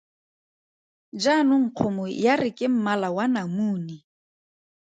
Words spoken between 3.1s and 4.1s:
wa namune.